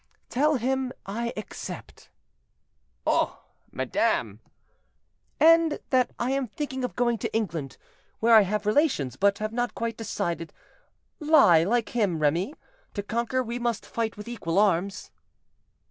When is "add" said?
5.39-5.79